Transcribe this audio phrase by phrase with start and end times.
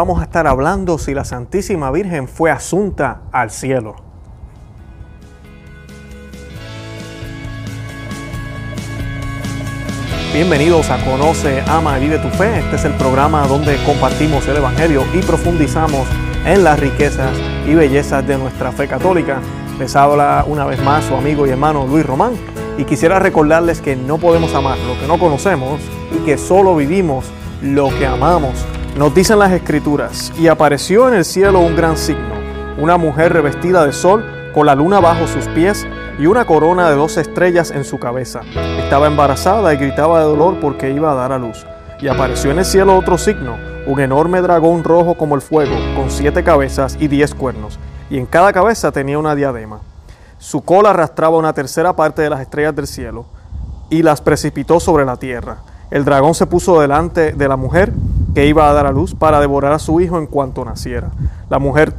[0.00, 3.96] Vamos a estar hablando si la Santísima Virgen fue asunta al cielo.
[10.32, 12.60] Bienvenidos a Conoce, Ama y Vive tu Fe.
[12.60, 16.08] Este es el programa donde compartimos el Evangelio y profundizamos
[16.46, 17.36] en las riquezas
[17.66, 19.42] y bellezas de nuestra fe católica.
[19.78, 22.32] Les habla una vez más su amigo y hermano Luis Román
[22.78, 25.78] y quisiera recordarles que no podemos amar lo que no conocemos
[26.10, 27.26] y que solo vivimos
[27.60, 28.64] lo que amamos.
[28.96, 32.34] Nos dicen las escrituras, y apareció en el cielo un gran signo,
[32.76, 35.86] una mujer revestida de sol, con la luna bajo sus pies
[36.18, 38.40] y una corona de dos estrellas en su cabeza.
[38.82, 41.64] Estaba embarazada y gritaba de dolor porque iba a dar a luz.
[42.00, 46.10] Y apareció en el cielo otro signo, un enorme dragón rojo como el fuego, con
[46.10, 47.78] siete cabezas y diez cuernos,
[48.10, 49.80] y en cada cabeza tenía una diadema.
[50.38, 53.24] Su cola arrastraba una tercera parte de las estrellas del cielo
[53.88, 55.58] y las precipitó sobre la tierra.
[55.90, 57.92] El dragón se puso delante de la mujer
[58.34, 61.10] que iba a dar a luz para devorar a su hijo en cuanto naciera.
[61.48, 61.94] La mujer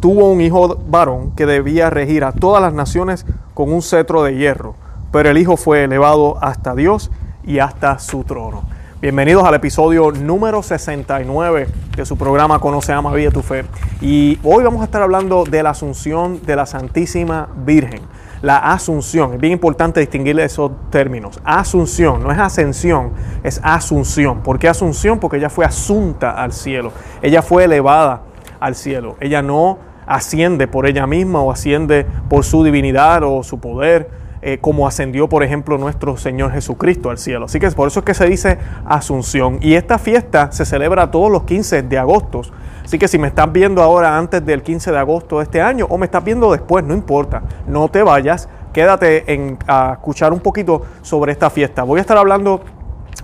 [0.00, 4.36] tuvo un hijo varón que debía regir a todas las naciones con un cetro de
[4.36, 4.74] hierro,
[5.10, 7.10] pero el hijo fue elevado hasta Dios
[7.44, 8.62] y hasta su trono.
[9.00, 11.66] Bienvenidos al episodio número 69
[11.96, 13.64] de su programa Conoce, Ama, Vive tu Fe.
[14.00, 18.02] Y hoy vamos a estar hablando de la asunción de la Santísima Virgen
[18.42, 19.34] la asunción.
[19.34, 21.40] Es bien importante distinguir esos términos.
[21.44, 23.12] Asunción, no es ascensión,
[23.42, 24.42] es asunción.
[24.42, 25.18] ¿Por qué asunción?
[25.18, 26.92] Porque ella fue asunta al cielo.
[27.22, 28.22] Ella fue elevada
[28.60, 29.16] al cielo.
[29.20, 34.10] Ella no asciende por ella misma o asciende por su divinidad o su poder,
[34.42, 37.44] eh, como ascendió, por ejemplo, nuestro Señor Jesucristo al cielo.
[37.44, 39.58] Así que por eso es que se dice asunción.
[39.62, 42.42] Y esta fiesta se celebra todos los 15 de agosto
[42.84, 45.86] Así que si me estás viendo ahora antes del 15 de agosto de este año
[45.88, 50.40] o me estás viendo después, no importa, no te vayas, quédate en, a escuchar un
[50.40, 51.84] poquito sobre esta fiesta.
[51.84, 52.60] Voy a estar hablando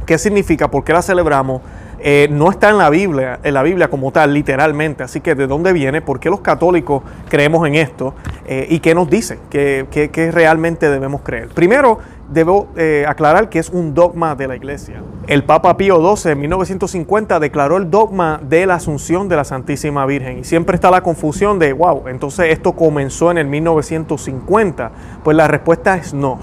[0.06, 1.62] qué significa, por qué la celebramos.
[2.00, 5.02] Eh, no está en la Biblia, en la Biblia como tal, literalmente.
[5.02, 8.14] Así que de dónde viene, por qué los católicos creemos en esto
[8.46, 11.48] eh, y qué nos dice, qué realmente debemos creer.
[11.48, 15.02] Primero, debo eh, aclarar que es un dogma de la iglesia.
[15.26, 20.04] El Papa Pío XII en 1950 declaró el dogma de la asunción de la Santísima
[20.06, 24.90] Virgen y siempre está la confusión de, wow, entonces esto comenzó en el 1950.
[25.24, 26.38] Pues la respuesta es no.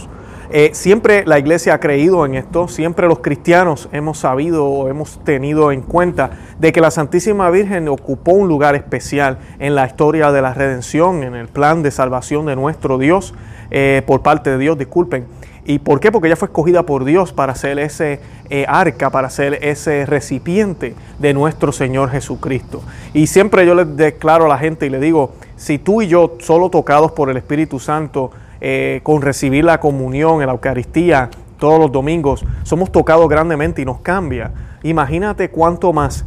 [0.52, 5.24] Eh, siempre la iglesia ha creído en esto, siempre los cristianos hemos sabido o hemos
[5.24, 10.32] tenido en cuenta de que la Santísima Virgen ocupó un lugar especial en la historia
[10.32, 13.34] de la redención, en el plan de salvación de nuestro Dios,
[13.72, 15.26] eh, por parte de Dios, disculpen.
[15.68, 16.12] ¿Y por qué?
[16.12, 18.20] Porque ella fue escogida por Dios para ser ese
[18.52, 22.84] eh, arca, para ser ese recipiente de nuestro Señor Jesucristo.
[23.16, 26.36] Y siempre yo le declaro a la gente y le digo, si tú y yo,
[26.40, 28.30] solo tocados por el Espíritu Santo,
[28.62, 33.86] eh, con recibir la comunión en la Eucaristía todos los domingos, somos tocados grandemente y
[33.86, 34.52] nos cambia.
[34.84, 36.26] Imagínate cuánto más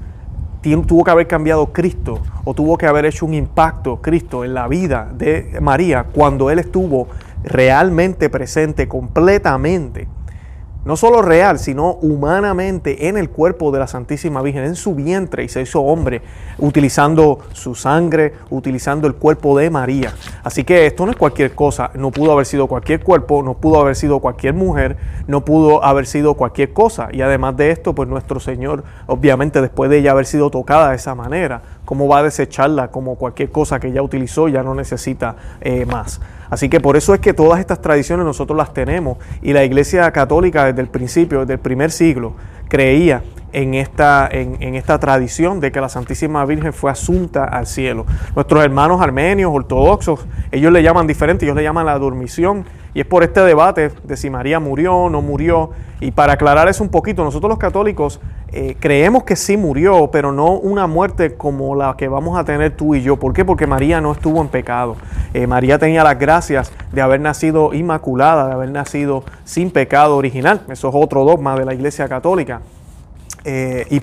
[0.86, 4.68] tuvo que haber cambiado Cristo o tuvo que haber hecho un impacto Cristo en la
[4.68, 7.08] vida de María cuando Él estuvo
[7.44, 10.08] realmente presente, completamente
[10.88, 15.44] no solo real, sino humanamente en el cuerpo de la Santísima Virgen, en su vientre,
[15.44, 16.22] y se hizo hombre,
[16.56, 20.14] utilizando su sangre, utilizando el cuerpo de María.
[20.42, 23.82] Así que esto no es cualquier cosa, no pudo haber sido cualquier cuerpo, no pudo
[23.82, 27.10] haber sido cualquier mujer, no pudo haber sido cualquier cosa.
[27.12, 30.96] Y además de esto, pues nuestro Señor, obviamente después de ella haber sido tocada de
[30.96, 35.36] esa manera, ¿cómo va a desecharla como cualquier cosa que ya utilizó, ya no necesita
[35.62, 36.20] eh, más?
[36.50, 40.12] Así que por eso es que todas estas tradiciones nosotros las tenemos y la Iglesia
[40.12, 42.34] Católica desde el principio, desde el primer siglo,
[42.68, 43.22] creía
[43.54, 48.04] en esta, en, esta tradición de que la Santísima Virgen fue asunta al cielo.
[48.34, 52.66] Nuestros hermanos armenios, ortodoxos, ellos le llaman diferente, ellos le llaman la dormición
[52.98, 55.70] y es por este debate de si María murió o no murió.
[56.00, 58.18] Y para aclarar eso un poquito, nosotros los católicos
[58.50, 62.76] eh, creemos que sí murió, pero no una muerte como la que vamos a tener
[62.76, 63.16] tú y yo.
[63.16, 63.44] ¿Por qué?
[63.44, 64.96] Porque María no estuvo en pecado.
[65.32, 70.62] Eh, María tenía las gracias de haber nacido inmaculada, de haber nacido sin pecado original.
[70.68, 72.62] Eso es otro dogma de la Iglesia Católica.
[73.44, 74.00] Eh, y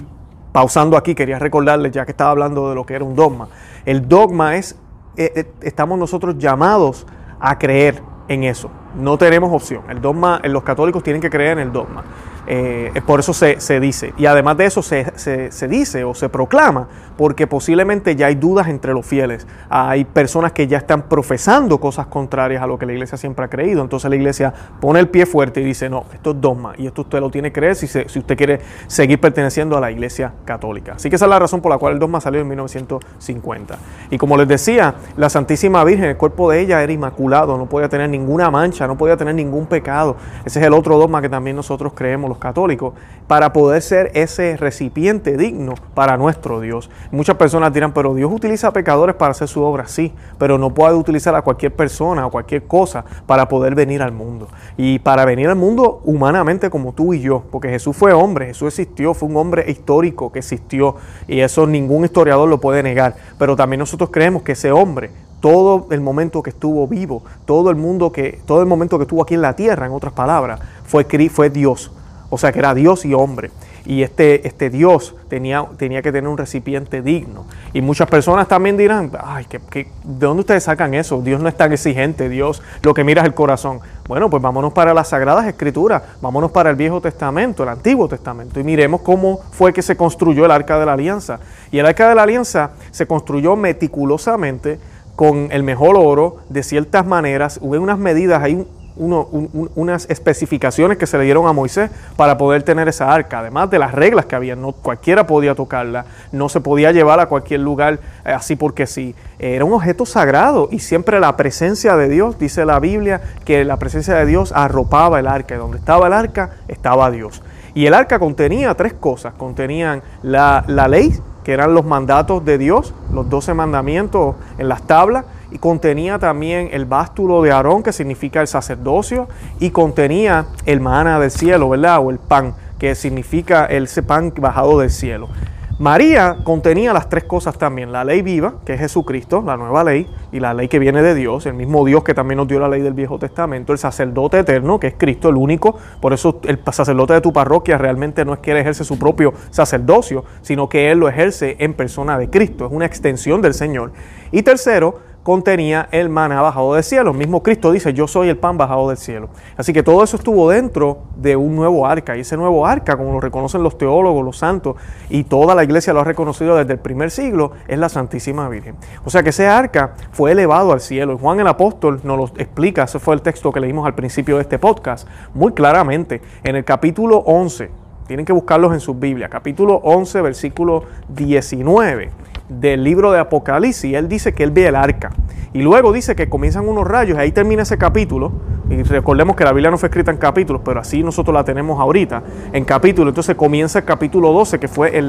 [0.53, 3.49] pausando aquí, quería recordarles, ya que estaba hablando de lo que era un dogma.
[3.85, 4.78] El dogma es,
[5.17, 7.05] estamos nosotros llamados
[7.41, 8.72] a creer en eso.
[8.97, 9.84] No tenemos opción.
[9.90, 12.03] El dogma, los católicos tienen que creer en el dogma.
[12.47, 14.14] Eh, por eso se, dice.
[14.18, 16.88] Y además de eso se, dice o se proclama,
[17.18, 19.47] porque posiblemente ya hay dudas entre los fieles.
[19.70, 23.47] Hay personas que ya están profesando cosas contrarias a lo que la iglesia siempre ha
[23.47, 23.82] creído.
[23.82, 27.02] Entonces la iglesia pone el pie fuerte y dice, no, esto es dogma y esto
[27.02, 30.94] usted lo tiene que creer si, si usted quiere seguir perteneciendo a la iglesia católica.
[30.94, 33.78] Así que esa es la razón por la cual el dogma salió en 1950.
[34.12, 37.90] Y como les decía, la Santísima Virgen, el cuerpo de ella era inmaculado, no podía
[37.90, 40.16] tener ninguna mancha no podía tener ningún pecado.
[40.46, 42.93] Ese es el otro dogma que también nosotros creemos los católicos,
[43.28, 46.90] para poder ser ese recipiente digno para nuestro Dios.
[47.11, 50.96] Muchas personas dirán, pero Dios utiliza pecadores para hacer su obra, sí, pero no puede
[50.96, 54.47] utilizar a cualquier persona o cualquier cosa para poder venir al mundo.
[54.78, 58.67] Y para venir al mundo humanamente como tú y yo, porque Jesús fue hombre, Jesús
[58.67, 60.96] existió, fue un hombre histórico que existió
[61.28, 65.09] y eso ningún historiador lo puede negar, pero también nosotros creemos que ese hombre
[65.46, 69.22] todo el momento que estuvo vivo, todo el mundo que, todo el momento que estuvo
[69.22, 71.92] aquí en la tierra, en otras palabras, fue, fue Dios.
[72.32, 73.52] O sea que era Dios y hombre.
[73.86, 77.46] Y este, este Dios tenía, tenía que tener un recipiente digno.
[77.74, 81.22] Y muchas personas también dirán, ay, ¿de dónde ustedes sacan eso?
[81.22, 83.82] Dios no es tan exigente, Dios lo que mira es el corazón.
[84.08, 88.59] Bueno, pues vámonos para las Sagradas Escrituras, vámonos para el Viejo Testamento, el Antiguo Testamento,
[88.59, 91.40] y miremos cómo fue que se construyó el Arca de la Alianza.
[91.72, 94.80] Y el Arca de la Alianza se construyó meticulosamente
[95.16, 98.66] con el mejor oro, de ciertas maneras, hubo unas medidas, hay
[98.97, 103.78] unas especificaciones que se le dieron a Moisés para poder tener esa arca, además de
[103.78, 108.00] las reglas que había, no cualquiera podía tocarla, no se podía llevar a cualquier lugar
[108.26, 112.66] eh, así porque sí, era un objeto sagrado y siempre la presencia de Dios, dice
[112.66, 116.52] la Biblia, que la presencia de Dios arropaba el arca y donde estaba el arca
[116.68, 117.41] estaba Dios.
[117.73, 122.58] Y el arca contenía tres cosas, contenían la, la ley, que eran los mandatos de
[122.58, 127.94] Dios, los doce mandamientos en las tablas, y contenía también el bástulo de Aarón, que
[127.94, 129.28] significa el sacerdocio,
[129.59, 132.00] y contenía el maná del cielo, ¿verdad?
[132.00, 135.30] O el pan, que significa el pan bajado del cielo.
[135.77, 140.07] María contenía las tres cosas también, la ley viva, que es Jesucristo, la nueva ley,
[140.31, 142.69] y la ley que viene de Dios, el mismo Dios que también nos dio la
[142.69, 146.61] ley del Viejo Testamento, el sacerdote eterno, que es Cristo, el único, por eso el
[146.72, 150.91] sacerdote de tu parroquia realmente no es que él ejerce su propio sacerdocio, sino que
[150.91, 153.91] él lo ejerce en persona de Cristo, es una extensión del Señor.
[154.31, 157.09] Y tercero, contenía el maná bajado del cielo.
[157.09, 159.29] El mismo Cristo dice, yo soy el pan bajado del cielo.
[159.57, 162.16] Así que todo eso estuvo dentro de un nuevo arca.
[162.16, 164.75] Y ese nuevo arca, como lo reconocen los teólogos, los santos,
[165.09, 168.75] y toda la iglesia lo ha reconocido desde el primer siglo, es la Santísima Virgen.
[169.03, 171.13] O sea que ese arca fue elevado al cielo.
[171.13, 174.35] Y Juan el apóstol nos lo explica, ese fue el texto que leímos al principio
[174.35, 176.22] de este podcast, muy claramente.
[176.43, 177.72] En el capítulo 11,
[178.05, 184.08] tienen que buscarlos en su Biblia, capítulo 11, versículo 19 del libro de Apocalipsis, él
[184.08, 185.12] dice que él ve el arca.
[185.53, 188.34] Y luego dice que comienzan unos rayos, y ahí termina ese capítulo.
[188.70, 191.80] Y recordemos que la Biblia no fue escrita en capítulos, pero así nosotros la tenemos
[191.80, 193.12] ahorita, en capítulos.
[193.12, 195.00] Entonces comienza el capítulo 12, que fue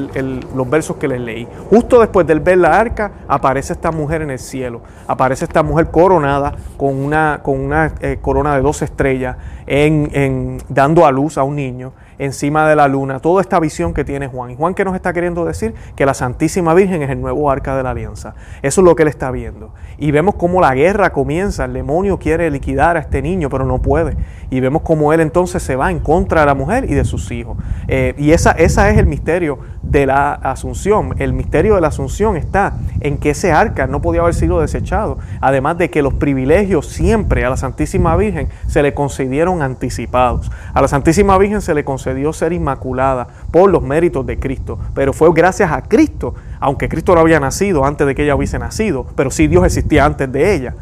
[0.55, 1.47] los versos que les leí.
[1.69, 4.81] Justo después del ver la arca, aparece esta mujer en el cielo.
[5.07, 9.35] Aparece esta mujer coronada con una, con una eh, corona de dos estrellas,
[9.65, 14.03] en, dando a luz a un niño encima de la luna, toda esta visión que
[14.03, 14.51] tiene Juan.
[14.51, 15.73] ¿Y Juan qué nos está queriendo decir?
[15.95, 18.35] Que la Santísima Virgen es el nuevo arca de la alianza.
[18.61, 19.73] Eso es lo que él está viendo.
[19.97, 23.81] Y vemos cómo la guerra comienza, el demonio quiere liquidar a este niño, pero no
[23.81, 24.15] puede.
[24.49, 27.31] Y vemos cómo él entonces se va en contra de la mujer y de sus
[27.31, 27.57] hijos.
[27.87, 31.15] Eh, y esa, esa es el misterio de la asunción.
[31.19, 35.17] El misterio de la asunción está en que ese arca no podía haber sido desechado.
[35.41, 40.51] Además de que los privilegios siempre a la Santísima Virgen se le concedieron anticipados.
[40.73, 44.79] A la Santísima Virgen se le concedió ser inmaculada por los méritos de Cristo.
[44.93, 48.57] Pero fue gracias a Cristo, aunque Cristo no había nacido antes de que ella hubiese
[48.57, 50.73] nacido, pero sí Dios existía antes de ella,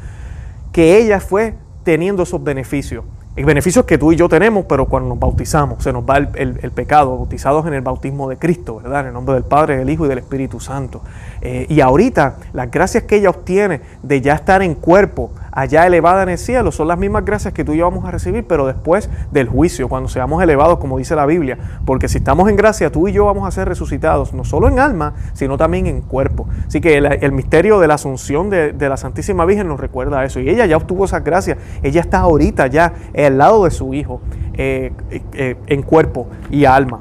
[0.72, 3.04] que ella fue teniendo esos beneficios.
[3.36, 7.18] Beneficios que tú y yo tenemos, pero cuando nos bautizamos, se nos va el, pecado,
[7.18, 9.02] bautizados en el bautismo de Cristo, ¿verdad?
[9.02, 11.02] En el nombre del Padre, del Hijo y del Espíritu Santo.
[11.42, 16.22] Eh, y ahorita, las gracias que ella obtiene de ya estar en cuerpo, allá elevada
[16.24, 18.68] en el cielo, son las mismas gracias que tú y yo vamos a recibir, pero
[18.68, 21.58] después del juicio, cuando seamos elevados, como dice la Biblia.
[21.86, 24.80] Porque si estamos en gracia, tú y yo vamos a ser resucitados, no solo en
[24.80, 26.48] alma, sino también en cuerpo.
[26.68, 30.42] Así que el, misterio de la asunción de, la Santísima Virgen nos recuerda eso.
[30.42, 34.20] Y ella ya obtuvo esas gracias, ella está ahorita ya al lado de su Hijo,
[34.56, 34.92] eh,
[35.34, 37.00] eh, en cuerpo y alma.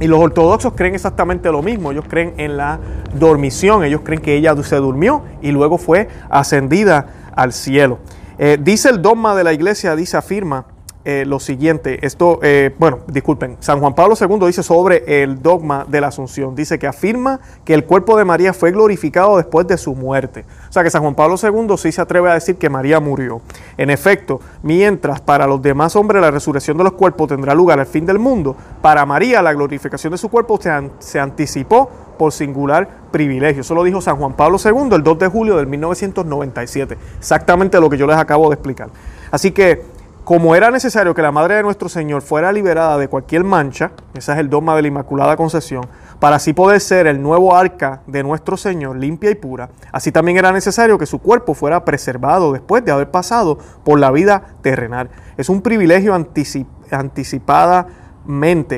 [0.00, 2.78] Y los ortodoxos creen exactamente lo mismo, ellos creen en la
[3.18, 7.06] dormición, ellos creen que ella se durmió y luego fue ascendida
[7.38, 8.00] al cielo.
[8.36, 10.66] Eh, dice el dogma de la iglesia, dice, afirma
[11.10, 15.86] eh, lo siguiente, esto, eh, bueno, disculpen, San Juan Pablo II dice sobre el dogma
[15.88, 19.78] de la Asunción, dice que afirma que el cuerpo de María fue glorificado después de
[19.78, 20.44] su muerte.
[20.68, 23.40] O sea que San Juan Pablo II sí se atreve a decir que María murió.
[23.78, 27.86] En efecto, mientras para los demás hombres la resurrección de los cuerpos tendrá lugar al
[27.86, 31.88] fin del mundo, para María la glorificación de su cuerpo se, se anticipó
[32.18, 33.62] por singular privilegio.
[33.62, 36.98] Eso lo dijo San Juan Pablo II el 2 de julio del 1997.
[37.18, 38.90] Exactamente lo que yo les acabo de explicar.
[39.30, 39.96] Así que
[40.28, 44.32] como era necesario que la madre de nuestro Señor fuera liberada de cualquier mancha, ese
[44.32, 45.86] es el dogma de la Inmaculada Concepción,
[46.20, 50.36] para así poder ser el nuevo arca de nuestro Señor, limpia y pura, así también
[50.36, 55.08] era necesario que su cuerpo fuera preservado después de haber pasado por la vida terrenal.
[55.38, 56.14] Es un privilegio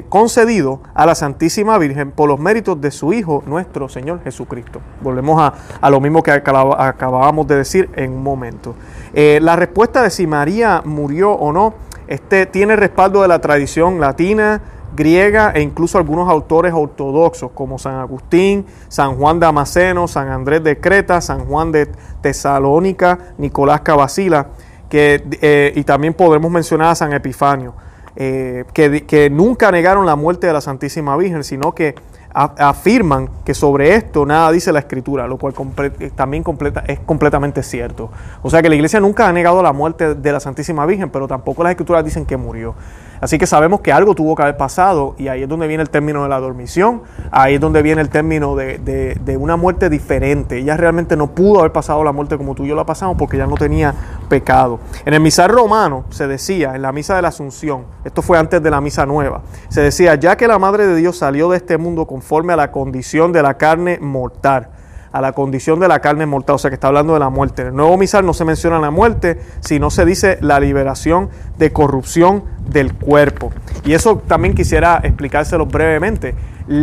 [0.09, 4.80] concedido a la Santísima Virgen por los méritos de su Hijo, nuestro Señor Jesucristo.
[5.00, 5.40] Volvemos
[5.80, 8.75] a, lo mismo que acabábamos de decir en un momento.
[9.12, 11.75] Eh, la respuesta de si María murió o no
[12.07, 14.61] este, tiene respaldo de la tradición latina,
[14.97, 20.62] griega e incluso algunos autores ortodoxos como San Agustín, San Juan de Damasceno, San Andrés
[20.62, 21.87] de Creta, San Juan de
[22.21, 24.49] Tesalónica, Nicolás Cabasila,
[24.88, 27.75] que, eh, y también podemos mencionar a San Epifanio,
[28.17, 31.95] eh, que, nunca negaron la muerte de la Santísima Virgen, sino que
[32.33, 35.52] afirman que sobre esto nada dice la escritura, lo cual
[35.99, 36.45] eh, también
[36.87, 38.11] es completamente cierto.
[38.43, 41.26] O sea que la iglesia nunca ha negado la muerte de la Santísima Virgen, pero
[41.26, 42.75] tampoco las escrituras dicen que murió.
[43.21, 45.90] Así que sabemos que algo tuvo que haber pasado y ahí es donde viene el
[45.90, 50.59] término de la dormición, ahí es donde viene el término de, una muerte diferente.
[50.59, 53.37] Ella realmente no pudo haber pasado la muerte como tú y yo la pasamos porque
[53.37, 53.95] ya no tenía
[54.30, 54.80] pecado.
[55.04, 58.62] En el misal romano se decía, en la misa de la Asunción, esto fue antes
[58.62, 61.76] de la misa nueva, se decía, ya que la Madre de Dios salió de este
[61.76, 64.70] mundo conforme a la condición de la carne mortal,
[65.12, 67.62] a la condición de la carne mortal, o sea que está hablando de la muerte.
[67.62, 71.72] En el nuevo misal no se menciona la muerte, sino se dice la liberación de
[71.72, 73.50] corrupción del cuerpo.
[73.84, 76.34] Y eso también quisiera explicárselo brevemente.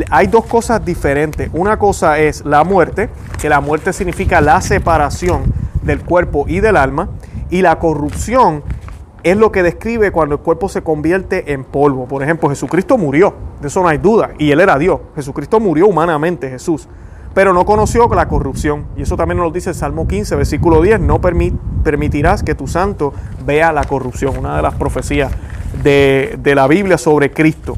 [0.09, 1.49] Hay dos cosas diferentes.
[1.53, 6.75] Una cosa es la muerte, que la muerte significa la separación del cuerpo y del
[6.75, 7.09] alma,
[7.49, 8.63] y la corrupción
[9.23, 12.05] es lo que describe cuando el cuerpo se convierte en polvo.
[12.07, 14.99] Por ejemplo, Jesucristo murió, de eso no hay duda, y él era Dios.
[15.15, 16.87] Jesucristo murió humanamente, Jesús
[17.37, 18.87] pero no conoció la corrupción.
[18.97, 22.65] Y eso también nos lo dice el Salmo 15, versículo 10, no permitirás que tu
[22.65, 23.13] santo
[23.45, 25.31] vea la corrupción, una de las profecías
[25.83, 27.77] de, la Biblia sobre Cristo.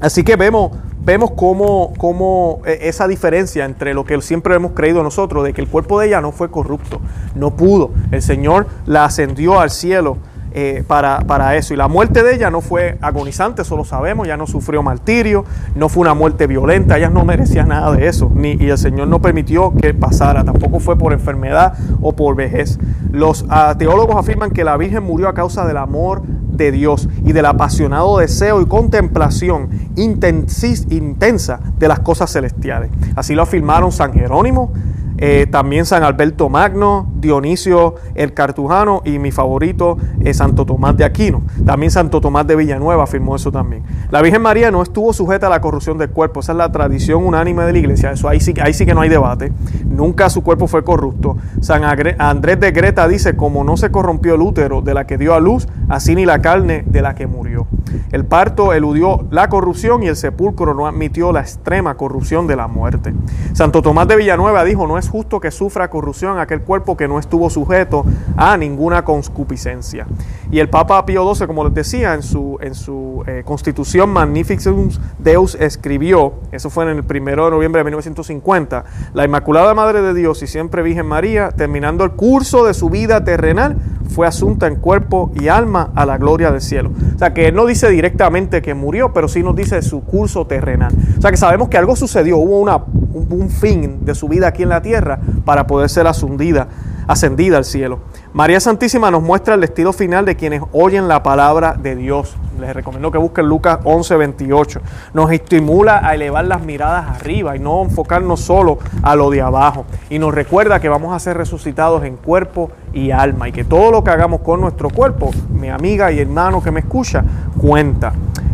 [0.00, 0.70] Así que vemos,
[1.08, 5.62] vemos cómo, cómo, e, esa diferencia entre lo que siempre hemos creído nosotros, de que
[5.62, 7.00] el cuerpo de ella no fue corrupto,
[7.34, 7.92] no pudo.
[8.10, 10.18] El Señor la ascendió al cielo
[10.52, 11.74] eh, para, para, eso.
[11.74, 15.44] Y la muerte de ella no fue agonizante, eso lo sabemos, ya no sufrió martirio,
[15.74, 19.08] no fue una muerte violenta, ella no merecía nada de eso, ni, y el Señor
[19.08, 22.78] no permitió que pasara, tampoco fue por enfermedad o por vejez.
[23.10, 26.22] Los ah, teólogos afirman que la Virgen murió a causa del amor
[26.58, 32.90] de Dios y del apasionado deseo y contemplación intensa de las cosas celestiales.
[33.16, 34.72] Así lo afirmaron San Jerónimo,
[35.18, 41.04] eh, también San Alberto Magno, Dionisio el Cartujano y mi favorito es Santo Tomás de
[41.04, 41.42] Aquino.
[41.64, 43.82] También Santo Tomás de Villanueva afirmó eso también.
[44.10, 47.24] La Virgen María no estuvo sujeta a la corrupción del cuerpo, esa es la tradición
[47.24, 49.52] unánime de la iglesia, eso ahí sí, ahí sí que no hay debate.
[49.84, 51.36] Nunca su cuerpo fue corrupto.
[51.60, 55.34] San Andrés de Greta dice, como no se corrompió el útero de la que dio
[55.34, 57.66] a luz, así ni la carne de la que murió.
[58.12, 62.68] El parto eludió la corrupción y el sepulcro no admitió la extrema corrupción de la
[62.68, 63.14] muerte.
[63.52, 67.18] Santo Tomás de Villanueva dijo, no es justo que sufra corrupción aquel cuerpo que no
[67.18, 68.04] estuvo sujeto
[68.36, 70.06] a ninguna concupiscencia.
[70.50, 75.00] Y el Papa Pío XII, como les decía, en su, en su eh, constitución Magnificus
[75.18, 78.84] Deus escribió, eso fue en el primero de noviembre de 1950,
[79.14, 83.24] la Inmaculada Madre de Dios y siempre Virgen María, terminando el curso de su vida
[83.24, 83.76] terrenal,
[84.08, 86.90] fue asunta en cuerpo y alma a la gloria del cielo.
[87.14, 90.46] O sea que él no dice directamente que murió, pero sí nos dice su curso
[90.46, 90.92] terrenal.
[91.18, 94.62] O sea que sabemos que algo sucedió, hubo una, un fin de su vida aquí
[94.62, 96.68] en la tierra para poder ser ascendida,
[97.06, 98.00] ascendida al cielo.
[98.38, 102.36] María Santísima nos muestra el destino final de quienes oyen la palabra de Dios.
[102.60, 104.80] Les recomiendo que busquen Lucas 11, 28.
[105.12, 109.86] Nos estimula a elevar las miradas arriba y no enfocarnos solo a lo de abajo.
[110.08, 113.90] Y nos recuerda que vamos a ser resucitados en cuerpo y alma y que todo
[113.90, 117.24] lo que hagamos con nuestro cuerpo, mi amiga y hermano que me escucha,
[117.60, 118.12] cuenta.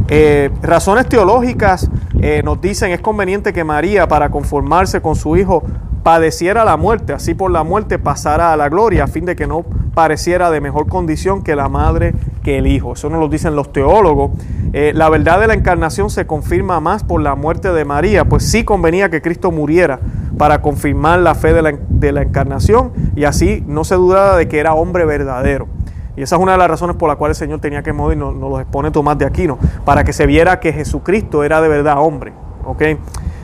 [0.09, 1.91] Eh, razones teológicas
[2.23, 5.63] eh, nos dicen es conveniente que María para conformarse con su hijo
[6.05, 9.47] padeciera la muerte, así por la muerte pasara a la gloria, a fin de que
[9.47, 12.93] no pareciera de mejor condición que la madre que el hijo.
[12.93, 14.33] Eso nos lo dicen los teólogos.
[14.75, 18.45] Eh, la verdad de la encarnación se confirma más por la muerte de María, pues
[18.45, 19.99] sí convenía que Cristo muriera
[20.37, 24.75] para confirmar la fe de la, encarnación y así no se dudaba de que era
[24.75, 25.69] hombre verdadero.
[26.17, 28.19] Y esa es una de las razones por las cuales el Señor tenía que morir,
[28.19, 31.69] nos, nos lo expone Tomás de Aquino, para que se viera que Jesucristo era de
[31.69, 32.33] verdad hombre.
[32.67, 32.99] ¿okay?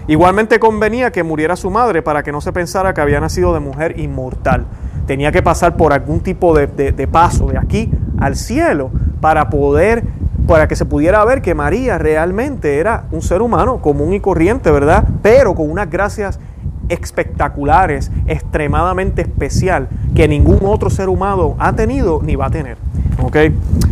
[0.07, 3.61] Igualmente convenía que muriera su madre para que no se pensara que había nacido de
[3.61, 4.67] mujer inmortal.
[5.07, 8.91] Tenía que pasar por algún tipo de, paso de aquí al cielo
[9.21, 10.05] para poder
[10.47, 14.71] para que se pudiera ver que María realmente era un ser humano común y corriente,
[14.73, 15.05] ¿verdad?
[15.23, 16.41] Pero con unas gracias
[16.89, 22.79] espectaculares, extremadamente especial, que ningún otro ser humano ha tenido ni va a tener.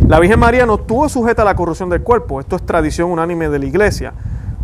[0.07, 3.47] La Virgen María no estuvo sujeta a la corrupción del cuerpo, esto es tradición unánime
[3.47, 4.13] de la iglesia.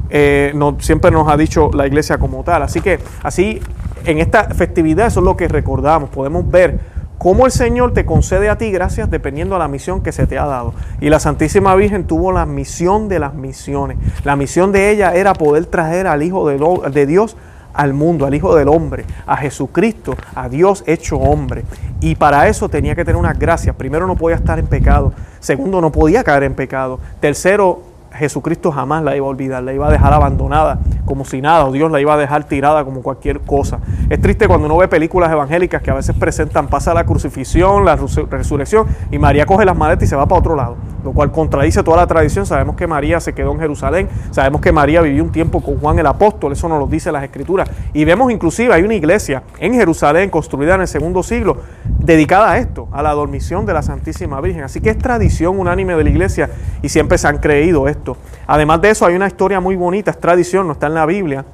[0.10, 2.64] Eh, no, siempre nos ha dicho la iglesia como tal.
[2.64, 3.62] Así que así
[4.06, 6.80] en esta festividad eso es lo que recordamos, podemos ver
[7.18, 10.38] cómo el Señor te concede a ti gracias dependiendo de la misión que se te
[10.38, 10.74] ha dado.
[11.02, 13.98] Y la Santísima Virgen tuvo la misión de las misiones.
[14.24, 17.36] La misión de ella era poder traer al Hijo de, Dios
[17.74, 21.64] al mundo, al Hijo del Hombre, a Jesucristo, a Dios hecho hombre.
[22.00, 23.76] Y para eso tenía que tener unas gracias.
[23.76, 25.14] Primero no podía estar en pecado.
[25.40, 27.00] Segundo no podía caer en pecado.
[27.20, 31.66] Tercero Jesucristo jamás la iba a olvidar, la iba a dejar abandonada como si nada,
[31.66, 33.80] o Dios la iba a dejar tirada como cualquier cosa.
[34.10, 37.96] Es triste cuando uno ve películas evangélicas que a veces presentan, pasa la crucifixión, la
[37.96, 41.84] resurrección, y María coge las maletas y se va para otro lado, lo cual contradice
[41.84, 42.46] toda la tradición.
[42.46, 46.00] Sabemos que María se quedó en Jerusalén, sabemos que María vivió un tiempo con Juan
[46.00, 47.70] el apóstol, eso nos lo dice las escrituras.
[47.94, 51.58] Y vemos inclusive, hay una iglesia en Jerusalén construida en el segundo siglo,
[52.00, 54.64] dedicada a esto, a la dormición de la Santísima Virgen.
[54.64, 56.50] Así que es tradición unánime de la iglesia
[56.82, 58.18] y siempre se han creído esto.
[58.48, 61.46] Además de eso, hay una historia muy bonita, es tradición, no está en la Biblia,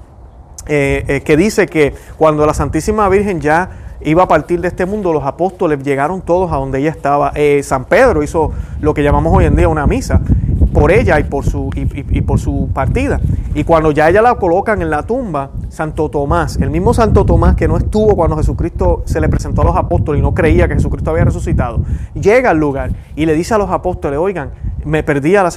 [0.68, 3.70] eh, eh, que dice que cuando la Santísima Virgen ya
[4.04, 7.32] iba a partir de este mundo, los apóstoles llegaron todos a donde ella estaba.
[7.36, 10.22] Eh, San Pedro hizo lo que llamamos hoy en día una misa
[10.74, 13.20] por ella y por su, y, por su partida.
[13.54, 17.56] Y cuando ya ella la colocan en la tumba, Santo Tomás, el mismo Santo Tomás
[17.56, 20.76] que no estuvo cuando Jesucristo se le presentó a los apóstoles y no creía que
[20.76, 21.82] Jesucristo había resucitado,
[22.14, 24.52] llega al lugar y le dice a los apóstoles, oigan,
[24.86, 25.50] me perdí a la,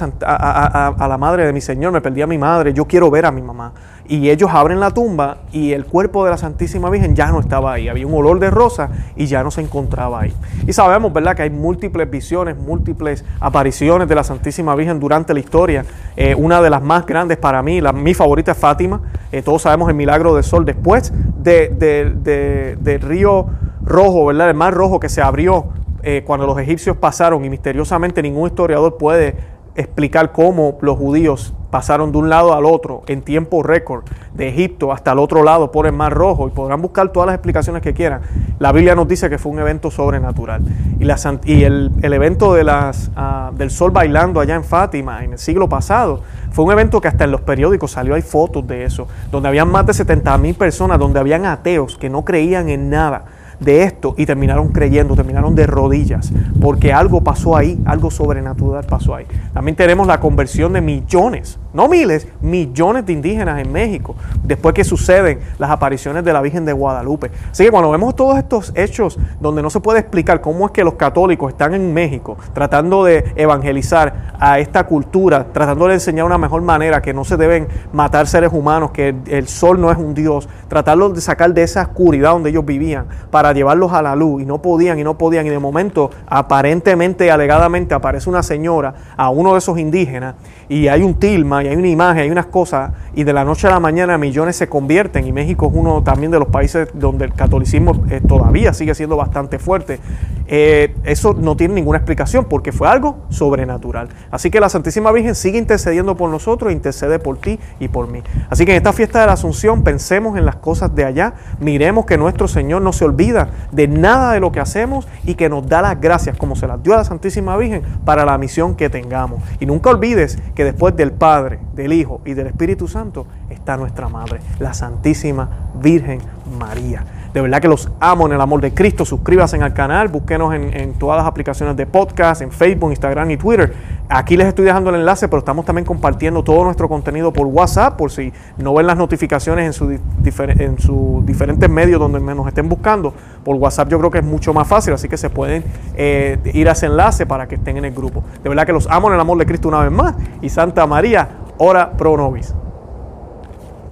[0.97, 3.31] a la madre de mi Señor, me perdí a mi madre, yo quiero ver a
[3.31, 3.73] mi mamá.
[4.07, 7.73] Y ellos abren la tumba y el cuerpo de la Santísima Virgen ya no estaba
[7.73, 7.87] ahí.
[7.87, 10.33] Había un olor de rosa y ya no se encontraba ahí.
[10.67, 15.39] Y sabemos, ¿verdad?, que hay múltiples visiones, múltiples apariciones de la Santísima Virgen durante la
[15.39, 15.85] historia.
[16.15, 19.01] Eh, una de las más grandes para mí, la, mi favorita es Fátima.
[19.31, 23.47] Eh, todos sabemos el milagro del sol después de, del río
[23.83, 25.69] rojo, ¿verdad?, el mar rojo que se abrió
[26.07, 29.35] eh, cuando los egipcios pasaron y misteriosamente ningún historiador puede
[29.75, 34.03] explicar cómo los judíos pasaron de un lado al otro en tiempo récord,
[34.35, 37.33] de Egipto hasta el otro lado por el Mar Rojo, y podrán buscar todas las
[37.33, 38.21] explicaciones que quieran.
[38.59, 40.61] La Biblia nos dice que fue un evento sobrenatural.
[40.99, 45.39] Y, y el, evento de las, ah, del sol bailando allá en Fátima en el
[45.39, 46.21] siglo pasado
[46.51, 49.69] fue un evento que hasta en los periódicos salió, hay fotos de eso, donde habían
[49.69, 53.25] más de 70 mil personas, donde habían ateos que no creían en nada
[53.59, 59.15] de esto y terminaron creyendo, terminaron de rodillas, porque algo pasó ahí, algo sobrenatural pasó
[59.15, 59.25] ahí.
[59.53, 64.83] También tenemos la conversión de millones, no miles, millones de indígenas en México, después que
[64.83, 67.31] suceden las apariciones de la Virgen de Guadalupe.
[67.51, 70.83] Así que cuando vemos todos estos hechos donde no se puede explicar cómo es que
[70.83, 76.37] los católicos están en México tratando de evangelizar a esta cultura, tratando de enseñar una
[76.37, 80.13] mejor manera, que no se deben matar seres humanos, que el sol no es un
[80.13, 84.15] Dios, tratarlos de sacar de esa oscuridad donde ellos vivían para para llevarlos a la
[84.15, 88.95] luz y no podían y no podían y de momento aparentemente, alegadamente aparece una señora
[89.15, 90.33] a uno de esos indígenas
[90.67, 93.67] y hay un tilma y hay una imagen, hay unas cosas y de la noche
[93.67, 97.25] a la mañana millones se convierten y México es uno también de los países donde
[97.25, 99.99] el catolicismo eh, todavía sigue siendo bastante fuerte.
[100.47, 104.09] Eh, eso no tiene ninguna explicación porque fue algo sobrenatural.
[104.31, 108.21] Así que la Santísima Virgen sigue intercediendo por nosotros, intercede por ti y por mí.
[108.49, 112.05] Así que en esta fiesta de la Asunción pensemos en las cosas de allá, miremos
[112.05, 115.67] que nuestro Señor no se olvida de nada de lo que hacemos y que nos
[115.67, 118.89] da las gracias como se las dio a la Santísima Virgen para la misión que
[118.89, 119.41] tengamos.
[119.59, 124.09] Y nunca olvides que después del Padre, del Hijo y del Espíritu Santo está nuestra
[124.09, 126.19] Madre, la Santísima Virgen
[126.59, 127.05] María.
[127.35, 129.03] De verdad que los amo en el amor de Cristo.
[129.03, 133.73] Suscríbanse al canal, búsquenos en, todas las aplicaciones de podcast, en Facebook, Instagram y Twitter.
[134.07, 137.97] Aquí les estoy dejando el enlace, pero estamos también compartiendo todo nuestro contenido por WhatsApp,
[137.97, 139.99] por si no ven las notificaciones en sus
[140.37, 143.13] en su diferentes medios donde nos estén buscando.
[143.43, 145.65] Por WhatsApp yo creo que es mucho más fácil, así que se pueden
[145.97, 148.23] eh, ir a ese enlace para que estén en el grupo.
[148.43, 150.15] De verdad que los amo en el amor de Cristo una vez más.
[150.41, 152.55] Y Santa María, ora pro nobis.